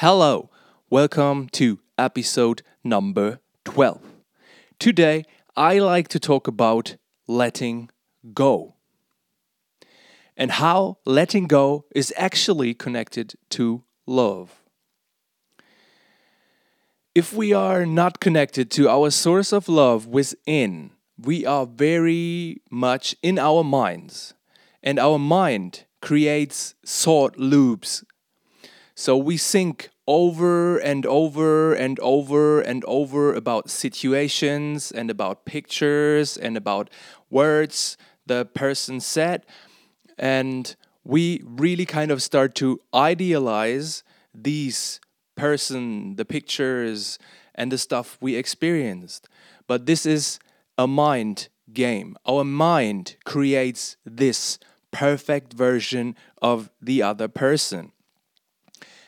Hello, 0.00 0.48
welcome 0.88 1.46
to 1.50 1.78
episode 1.98 2.62
number 2.82 3.38
12. 3.66 4.00
Today, 4.78 5.26
I 5.58 5.78
like 5.78 6.08
to 6.08 6.18
talk 6.18 6.48
about 6.48 6.96
letting 7.28 7.90
go 8.32 8.76
and 10.38 10.52
how 10.52 10.96
letting 11.04 11.46
go 11.48 11.84
is 11.94 12.14
actually 12.16 12.72
connected 12.72 13.34
to 13.50 13.84
love. 14.06 14.62
If 17.14 17.34
we 17.34 17.52
are 17.52 17.84
not 17.84 18.20
connected 18.20 18.70
to 18.70 18.88
our 18.88 19.10
source 19.10 19.52
of 19.52 19.68
love 19.68 20.06
within, 20.06 20.92
we 21.18 21.44
are 21.44 21.66
very 21.66 22.62
much 22.70 23.14
in 23.22 23.38
our 23.38 23.62
minds, 23.62 24.32
and 24.82 24.98
our 24.98 25.18
mind 25.18 25.84
creates 26.00 26.74
thought 26.86 27.36
loops. 27.36 28.02
So 29.00 29.16
we 29.16 29.38
think 29.38 29.88
over 30.06 30.76
and 30.76 31.06
over 31.06 31.72
and 31.72 31.98
over 32.00 32.60
and 32.60 32.84
over 32.84 33.32
about 33.32 33.70
situations 33.70 34.92
and 34.92 35.10
about 35.10 35.46
pictures 35.46 36.36
and 36.36 36.54
about 36.54 36.90
words 37.30 37.96
the 38.26 38.44
person 38.44 39.00
said. 39.00 39.46
And 40.18 40.76
we 41.02 41.40
really 41.46 41.86
kind 41.86 42.10
of 42.10 42.22
start 42.22 42.54
to 42.56 42.78
idealize 42.92 44.04
these 44.34 45.00
person, 45.34 46.16
the 46.16 46.26
pictures, 46.26 47.18
and 47.54 47.72
the 47.72 47.78
stuff 47.78 48.18
we 48.20 48.36
experienced. 48.36 49.30
But 49.66 49.86
this 49.86 50.04
is 50.04 50.38
a 50.76 50.86
mind 50.86 51.48
game. 51.72 52.18
Our 52.26 52.44
mind 52.44 53.16
creates 53.24 53.96
this 54.04 54.58
perfect 54.90 55.54
version 55.54 56.16
of 56.42 56.68
the 56.82 57.02
other 57.02 57.28
person. 57.28 57.92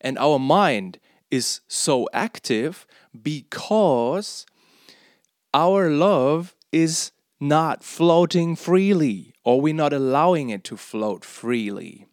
And 0.00 0.18
our 0.18 0.38
mind 0.38 0.98
is 1.30 1.60
so 1.68 2.08
active 2.12 2.86
because 3.22 4.46
our 5.52 5.90
love 5.90 6.54
is 6.72 7.12
not 7.40 7.84
floating 7.84 8.56
freely, 8.56 9.34
or 9.44 9.60
we're 9.60 9.74
not 9.74 9.92
allowing 9.92 10.50
it 10.50 10.64
to 10.64 10.76
float 10.76 11.24
freely. 11.24 12.06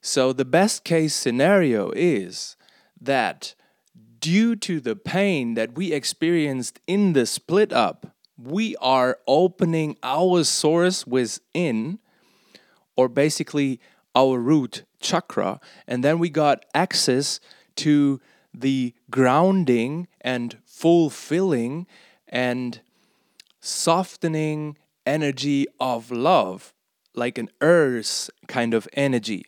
So, 0.00 0.32
the 0.32 0.44
best 0.44 0.84
case 0.84 1.14
scenario 1.14 1.90
is 1.96 2.56
that 3.00 3.54
due 4.18 4.56
to 4.56 4.80
the 4.80 4.96
pain 4.96 5.54
that 5.54 5.76
we 5.76 5.92
experienced 5.92 6.80
in 6.86 7.12
the 7.12 7.26
split 7.26 7.72
up, 7.72 8.14
we 8.36 8.76
are 8.76 9.18
opening 9.26 9.96
our 10.02 10.44
source 10.44 11.06
within, 11.06 11.98
or 12.96 13.08
basically 13.08 13.80
our 14.14 14.38
root 14.38 14.84
chakra, 15.04 15.60
and 15.86 16.02
then 16.02 16.18
we 16.18 16.30
got 16.30 16.64
access 16.74 17.38
to 17.76 18.20
the 18.52 18.94
grounding 19.10 20.08
and 20.20 20.56
fulfilling 20.64 21.86
and 22.28 22.80
softening 23.60 24.76
energy 25.06 25.66
of 25.78 26.10
love, 26.10 26.72
like 27.14 27.38
an 27.38 27.50
earth 27.60 28.30
kind 28.48 28.74
of 28.74 28.88
energy. 28.94 29.46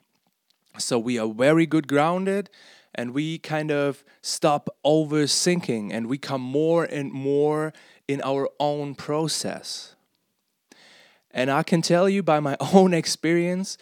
So 0.78 0.98
we 0.98 1.18
are 1.18 1.28
very 1.28 1.66
good 1.66 1.88
grounded 1.88 2.50
and 2.94 3.12
we 3.12 3.38
kind 3.38 3.70
of 3.70 4.04
stop 4.22 4.68
overthinking 4.84 5.92
and 5.92 6.06
we 6.06 6.18
come 6.18 6.40
more 6.40 6.84
and 6.84 7.12
more 7.12 7.72
in 8.08 8.20
our 8.22 8.48
own 8.58 8.94
process. 8.94 9.94
And 11.30 11.50
I 11.50 11.62
can 11.62 11.82
tell 11.82 12.08
you 12.08 12.22
by 12.22 12.40
my 12.40 12.56
own 12.72 12.94
experience, 12.94 13.76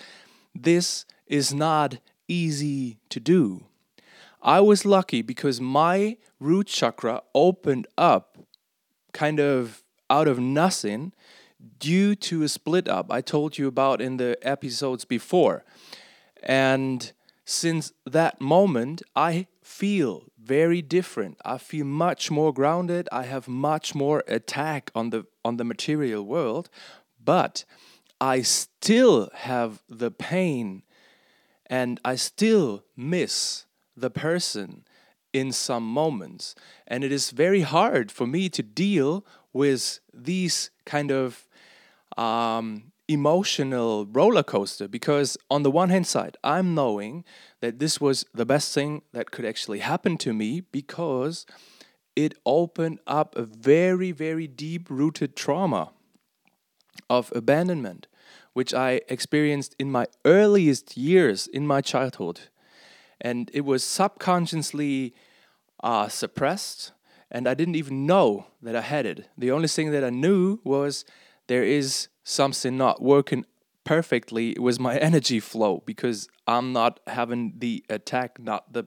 this 0.55 1.05
is 1.27 1.55
not 1.55 1.99
easy 2.29 2.99
to 3.09 3.21
do. 3.21 3.65
I 4.43 4.61
was 4.61 4.85
lucky 4.85 5.23
because 5.23 5.61
my 5.61 6.19
root 6.39 6.67
chakra 6.67 7.23
opened 7.35 7.87
up 7.97 8.39
kind 9.13 9.41
of 9.41 9.83
out 10.11 10.29
of 10.29 10.39
nothing 10.39 11.13
due 11.79 12.15
to 12.15 12.43
a 12.43 12.49
split 12.49 12.89
up 12.89 13.11
I 13.11 13.23
told 13.23 13.57
you 13.57 13.67
about 13.67 14.03
in 14.03 14.19
the 14.19 14.37
episodes 14.43 15.05
before. 15.05 15.65
And 16.43 17.11
since 17.47 17.93
that 18.05 18.41
moment, 18.41 19.03
I 19.17 19.47
feel 19.63 20.25
very 20.43 20.83
different. 20.83 21.39
I 21.45 21.57
feel 21.57 21.87
much 21.87 22.31
more 22.31 22.53
grounded. 22.53 23.09
I 23.11 23.25
have 23.25 23.49
much 23.49 23.95
more 23.95 24.23
attack 24.29 24.91
on 24.95 25.11
the 25.11 25.25
on 25.43 25.57
the 25.57 25.65
material 25.65 26.23
world, 26.23 26.69
but 27.23 27.65
I 28.21 28.43
still 28.43 29.31
have 29.35 29.83
the 29.89 30.11
pain 30.11 30.83
and 31.67 32.01
I 32.05 32.17
still 32.17 32.85
miss 32.97 33.67
the 33.97 34.11
person 34.11 34.85
in 35.33 35.53
some 35.53 35.85
moments. 35.85 36.55
And 36.87 37.03
it 37.05 37.13
is 37.13 37.31
very 37.31 37.63
hard 37.63 38.13
for 38.13 38.27
me 38.27 38.49
to 38.51 38.63
deal 38.63 39.25
with 39.53 40.01
these 40.13 40.71
kind 40.85 41.11
of 41.11 41.49
um, 42.17 42.93
emotional 43.09 44.07
roller 44.07 44.43
coaster 44.43 44.89
because 44.89 45.37
on 45.51 45.63
the 45.63 45.71
one 45.71 45.91
hand 45.91 46.07
side 46.07 46.39
i'm 46.43 46.75
knowing 46.75 47.23
that 47.61 47.79
this 47.79 48.01
was 48.01 48.25
the 48.33 48.47
best 48.47 48.73
thing 48.73 49.03
that 49.13 49.31
could 49.31 49.45
actually 49.45 49.81
happen 49.81 50.17
to 50.17 50.33
me 50.33 50.63
because 50.73 51.45
it 52.17 52.35
opened 52.47 52.99
up 53.07 53.37
a 53.37 53.43
very 53.43 54.11
very 54.11 54.47
deep 54.47 54.89
rooted 54.89 55.37
trauma 55.37 55.91
of 57.11 57.31
abandonment 57.37 58.07
which 58.55 58.73
i 58.75 59.01
experienced 59.09 59.77
in 59.79 59.91
my 59.91 60.07
earliest 60.25 60.97
years 60.97 61.47
in 61.47 61.67
my 61.67 61.81
childhood 61.81 62.41
and 63.21 63.51
it 63.55 63.65
was 63.65 63.85
subconsciously 63.85 65.15
uh, 65.83 66.09
suppressed 66.09 66.93
and 67.31 67.47
i 67.47 67.55
didn't 67.55 67.77
even 67.77 68.07
know 68.07 68.47
that 68.63 68.75
i 68.75 68.81
had 68.81 69.05
it 69.07 69.29
the 69.37 69.51
only 69.51 69.69
thing 69.69 69.91
that 69.93 70.03
i 70.03 70.11
knew 70.11 70.59
was 70.65 71.05
there 71.47 71.63
is 71.63 72.09
something 72.25 72.77
not 72.77 73.03
working 73.03 73.45
perfectly 73.85 74.51
It 74.51 74.63
was 74.63 74.81
my 74.81 74.97
energy 75.11 75.41
flow 75.41 75.83
because 75.87 76.29
I'm 76.47 76.73
not 76.73 77.01
having 77.07 77.55
the 77.59 77.85
attack, 77.89 78.41
not 78.41 78.73
the 78.73 78.85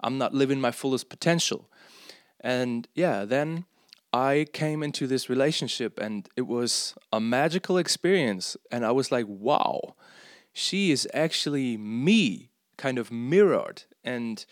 I'm 0.00 0.18
not 0.18 0.34
living 0.34 0.60
my 0.60 0.72
fullest 0.72 1.08
potential. 1.08 1.68
And 2.40 2.88
yeah, 2.94 3.24
then 3.24 3.64
I 4.12 4.46
came 4.52 4.82
into 4.82 5.06
this 5.06 5.30
relationship 5.30 5.98
and 5.98 6.28
it 6.36 6.46
was 6.46 6.94
a 7.12 7.20
magical 7.20 7.78
experience 7.78 8.56
and 8.70 8.84
I 8.84 8.90
was 8.90 9.10
like, 9.10 9.26
wow, 9.26 9.94
she 10.52 10.90
is 10.90 11.08
actually 11.14 11.76
me 11.76 12.50
kind 12.76 12.98
of 12.98 13.10
mirrored 13.10 13.84
and 14.04 14.44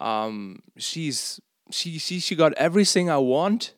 um, 0.00 0.60
she's 0.76 1.40
she 1.70 1.98
she 1.98 2.20
she 2.20 2.36
got 2.36 2.52
everything 2.54 3.08
I 3.10 3.18
want 3.18 3.74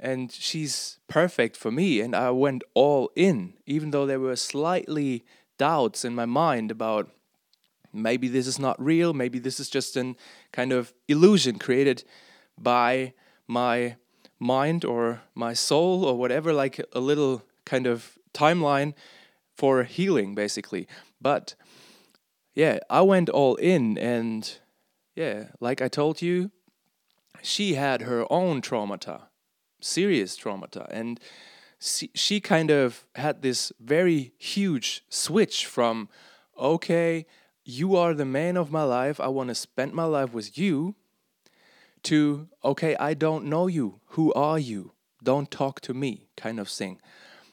and 0.00 0.30
she's 0.30 0.98
perfect 1.08 1.56
for 1.56 1.70
me 1.70 2.00
and 2.00 2.14
i 2.14 2.30
went 2.30 2.62
all 2.74 3.10
in 3.16 3.54
even 3.66 3.90
though 3.90 4.06
there 4.06 4.20
were 4.20 4.36
slightly 4.36 5.24
doubts 5.58 6.04
in 6.04 6.14
my 6.14 6.26
mind 6.26 6.70
about 6.70 7.10
maybe 7.92 8.28
this 8.28 8.46
is 8.46 8.58
not 8.58 8.80
real 8.80 9.12
maybe 9.12 9.38
this 9.38 9.58
is 9.58 9.68
just 9.68 9.96
an 9.96 10.14
kind 10.52 10.72
of 10.72 10.92
illusion 11.08 11.58
created 11.58 12.04
by 12.56 13.12
my 13.46 13.96
mind 14.38 14.84
or 14.84 15.22
my 15.34 15.52
soul 15.52 16.04
or 16.04 16.16
whatever 16.16 16.52
like 16.52 16.80
a 16.92 17.00
little 17.00 17.42
kind 17.64 17.86
of 17.86 18.18
timeline 18.32 18.94
for 19.54 19.84
healing 19.84 20.34
basically. 20.34 20.86
But 21.20 21.54
yeah 22.54 22.78
i 22.90 23.00
went 23.00 23.28
all 23.28 23.54
in 23.56 23.96
and 23.98 24.58
yeah 25.14 25.44
like 25.60 25.80
i 25.80 25.86
told 25.86 26.20
you 26.20 26.50
she 27.40 27.74
had 27.74 28.02
her 28.02 28.26
own 28.32 28.60
traumata 28.60 29.28
serious 29.80 30.36
traumata. 30.36 30.86
And 30.90 31.20
she, 31.80 32.10
she 32.14 32.40
kind 32.40 32.70
of 32.70 33.06
had 33.14 33.42
this 33.42 33.72
very 33.80 34.32
huge 34.38 35.04
switch 35.08 35.66
from 35.66 36.08
okay 36.58 37.26
you 37.64 37.96
are 37.96 38.14
the 38.14 38.24
man 38.24 38.56
of 38.56 38.72
my 38.72 38.82
life. 38.82 39.20
I 39.20 39.28
want 39.28 39.50
to 39.50 39.54
spend 39.54 39.92
my 39.92 40.04
life 40.04 40.32
with 40.32 40.56
you 40.56 40.94
to 42.02 42.48
okay 42.64 42.96
i 42.96 43.14
don't 43.14 43.44
know 43.44 43.66
you 43.66 44.00
who 44.08 44.32
are 44.34 44.58
you 44.58 44.92
don't 45.22 45.50
talk 45.50 45.80
to 45.80 45.94
me 45.94 46.28
kind 46.36 46.60
of 46.60 46.68
thing 46.68 47.00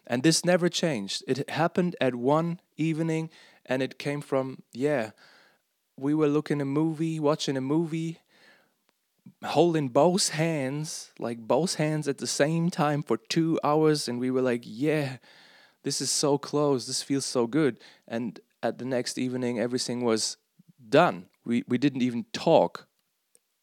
and 0.07 0.23
this 0.23 0.45
never 0.45 0.69
changed 0.69 1.23
it 1.27 1.49
happened 1.49 1.95
at 1.99 2.15
one 2.15 2.59
evening 2.77 3.29
and 3.65 3.81
it 3.81 3.97
came 3.97 4.21
from 4.21 4.61
yeah 4.71 5.11
we 5.97 6.13
were 6.13 6.27
looking 6.27 6.61
a 6.61 6.65
movie 6.65 7.19
watching 7.19 7.57
a 7.57 7.61
movie 7.61 8.19
holding 9.43 9.89
both 9.89 10.29
hands, 10.29 11.11
like 11.19 11.39
both 11.39 11.75
hands 11.75 12.07
at 12.07 12.17
the 12.17 12.27
same 12.27 12.69
time 12.69 13.01
for 13.03 13.17
two 13.17 13.59
hours. 13.63 14.07
And 14.07 14.19
we 14.19 14.31
were 14.31 14.41
like, 14.41 14.63
yeah, 14.65 15.17
this 15.83 16.01
is 16.01 16.11
so 16.11 16.37
close. 16.37 16.87
This 16.87 17.01
feels 17.01 17.25
so 17.25 17.47
good. 17.47 17.79
And 18.07 18.39
at 18.63 18.77
the 18.77 18.85
next 18.85 19.17
evening, 19.17 19.59
everything 19.59 20.03
was 20.03 20.37
done. 20.87 21.27
We, 21.43 21.63
we 21.67 21.77
didn't 21.77 22.01
even 22.01 22.25
talk 22.33 22.87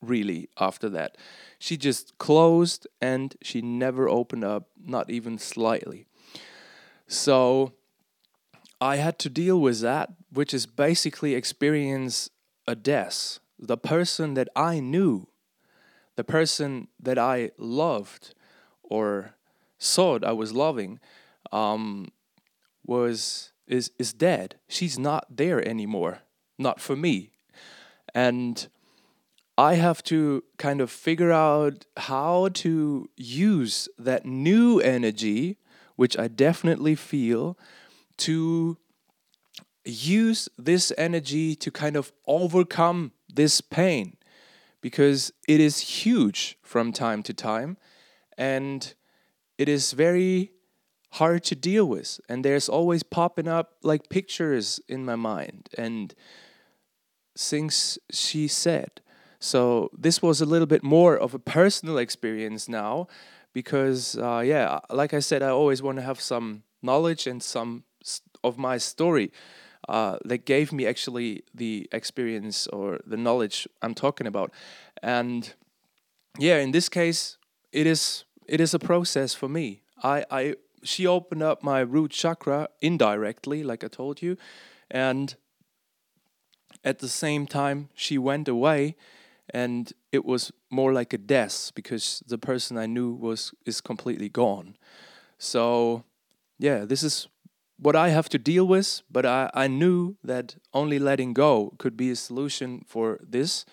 really 0.03 0.49
after 0.59 0.89
that. 0.91 1.17
She 1.59 1.77
just 1.77 2.19
closed 2.19 2.87
and 3.01 3.35
she 3.41 3.63
never 3.63 4.09
opened 4.09 4.45
up, 4.45 4.69
not 4.85 5.11
even 5.11 5.39
slightly. 5.39 6.07
So 7.07 7.73
I 8.81 8.97
had 8.97 9.19
to 9.21 9.31
deal 9.31 9.61
with 9.61 9.81
that, 9.81 10.11
which 10.33 10.53
is 10.53 10.67
basically 10.67 11.35
experience 11.35 12.29
a 12.67 12.75
death 12.75 13.39
the 13.63 13.77
person 13.77 14.35
that 14.35 14.49
I 14.57 14.81
knew, 14.81 15.29
the 16.17 16.25
person 16.25 16.89
that 17.01 17.17
I 17.17 17.53
loved 17.57 18.35
or 18.83 19.37
thought 19.79 20.25
I 20.25 20.33
was 20.33 20.53
loving, 20.53 20.99
um, 21.53 22.09
was 22.85 23.53
is 23.69 23.93
is 23.99 24.13
dead. 24.13 24.57
She's 24.69 24.99
not 24.99 25.27
there 25.31 25.67
anymore. 25.67 26.23
Not 26.59 26.81
for 26.81 26.97
me. 26.97 27.31
And 28.15 28.69
I 29.59 29.75
have 29.75 30.03
to 30.05 30.45
kind 30.57 30.81
of 30.81 30.91
figure 30.91 31.33
out 31.33 31.85
how 31.97 32.49
to 32.55 33.09
use 33.17 33.89
that 33.99 34.25
new 34.25 34.81
energy, 34.81 35.59
which 35.97 36.19
I 36.19 36.29
definitely 36.29 36.95
feel, 36.95 37.59
to 38.19 38.79
use 39.85 40.49
this 40.57 40.93
energy 40.97 41.55
to 41.57 41.71
kind 41.71 41.97
of 41.97 42.13
overcome 42.27 43.13
this 43.33 43.61
pain. 43.61 44.17
Because 44.81 45.33
it 45.47 45.61
is 45.61 45.79
huge 45.79 46.59
from 46.63 46.93
time 46.93 47.23
to 47.25 47.33
time 47.33 47.77
and 48.37 48.95
it 49.57 49.69
is 49.69 49.93
very 49.93 50.51
hard 51.13 51.45
to 51.45 51.55
deal 51.55 51.85
with. 51.85 52.21
And 52.29 52.45
there's 52.45 52.69
always 52.69 53.05
popping 53.05 53.47
up 53.47 53.75
like 53.83 54.09
pictures 54.09 54.81
in 54.89 55.05
my 55.05 55.15
mind. 55.15 55.69
And 55.79 56.15
things 57.39 57.99
she 58.11 58.49
said 58.49 59.01
so 59.43 59.91
this 59.97 60.23
was 60.23 60.41
a 60.41 60.47
little 60.47 60.67
bit 60.67 60.83
more 60.83 61.17
of 61.17 61.35
a 61.35 61.39
personal 61.39 61.99
experience 61.99 62.69
now 62.69 63.07
because 63.53 64.17
uh, 64.19 64.43
yeah 64.45 64.79
like 64.91 65.13
i 65.13 65.21
said 65.21 65.43
i 65.43 65.49
always 65.49 65.83
want 65.83 65.97
to 65.97 66.03
have 66.03 66.21
some 66.21 66.63
knowledge 66.83 67.27
and 67.27 67.43
some 67.43 67.85
of 68.45 68.59
my 68.59 68.79
story 68.79 69.31
uh, 69.89 70.19
that 70.25 70.45
gave 70.45 70.73
me 70.73 70.87
actually 70.87 71.43
the 71.55 71.89
experience 71.93 72.67
or 72.69 73.01
the 73.07 73.17
knowledge 73.17 73.67
I'm 73.81 73.95
talking 73.95 74.27
about. 74.27 74.53
And 75.03 75.53
yeah, 76.39 76.59
in 76.59 76.73
this 76.73 76.89
case, 76.89 77.39
it 77.73 77.87
is 77.87 78.25
it 78.47 78.61
is 78.61 78.75
a 78.75 78.79
process 78.79 79.35
for 79.35 79.49
me. 79.49 79.83
I, 80.03 80.25
I 80.31 80.55
she 80.83 81.07
opened 81.07 81.43
up 81.43 81.63
my 81.63 81.81
root 81.81 82.11
chakra 82.11 82.69
indirectly, 82.81 83.63
like 83.63 83.85
I 83.85 83.89
told 83.89 84.23
you, 84.23 84.37
and 84.91 85.35
at 86.85 86.99
the 86.99 87.09
same 87.09 87.47
time 87.47 87.89
she 87.95 88.19
went 88.19 88.49
away 88.49 88.97
and 89.51 89.93
it 90.11 90.25
was 90.25 90.53
more 90.71 90.93
like 90.93 91.13
a 91.13 91.19
death 91.19 91.73
because 91.75 92.23
the 92.27 92.39
person 92.39 92.79
I 92.79 92.87
knew 92.87 93.13
was 93.13 93.53
is 93.67 93.81
completely 93.81 94.29
gone. 94.29 94.77
So 95.39 96.05
yeah, 96.59 96.85
this 96.85 97.03
is 97.03 97.29
what 97.79 97.97
I 97.97 98.11
have 98.11 98.29
to 98.31 98.39
deal 98.39 98.67
with, 98.67 99.03
but 99.11 99.27
I, 99.27 99.51
I 99.55 99.67
knew 99.67 100.17
that 100.23 100.57
only 100.73 100.99
letting 100.99 101.33
go 101.33 101.75
could 101.79 101.97
be 101.97 102.11
a 102.11 102.17
solution 102.17 102.85
for 102.87 103.19
this. 103.23 103.65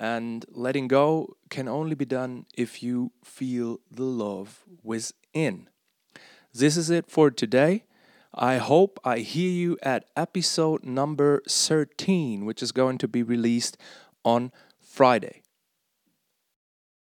And 0.00 0.44
letting 0.50 0.86
go 0.86 1.36
can 1.50 1.66
only 1.66 1.96
be 1.96 2.04
done 2.04 2.46
if 2.56 2.84
you 2.84 3.10
feel 3.24 3.80
the 3.90 4.04
love 4.04 4.62
within. 4.84 5.68
This 6.54 6.76
is 6.76 6.88
it 6.88 7.10
for 7.10 7.32
today. 7.32 7.84
I 8.32 8.58
hope 8.58 9.00
I 9.04 9.18
hear 9.18 9.50
you 9.50 9.76
at 9.82 10.04
episode 10.16 10.84
number 10.84 11.42
13, 11.48 12.44
which 12.44 12.62
is 12.62 12.70
going 12.70 12.98
to 12.98 13.08
be 13.08 13.24
released 13.24 13.76
on 14.24 14.52
Friday. 14.98 15.42